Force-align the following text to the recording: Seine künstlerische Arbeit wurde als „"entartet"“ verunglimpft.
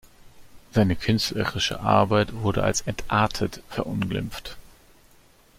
Seine 0.71 0.95
künstlerische 0.95 1.79
Arbeit 1.81 2.33
wurde 2.33 2.63
als 2.63 2.81
„"entartet"“ 2.81 3.61
verunglimpft. 3.69 4.57